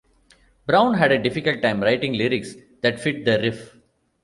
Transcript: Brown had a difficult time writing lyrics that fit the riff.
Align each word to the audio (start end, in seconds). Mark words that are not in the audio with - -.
Brown 0.65 0.95
had 0.95 1.11
a 1.11 1.21
difficult 1.21 1.61
time 1.61 1.79
writing 1.79 2.13
lyrics 2.13 2.55
that 2.81 2.99
fit 2.99 3.23
the 3.23 3.37
riff. 3.39 3.77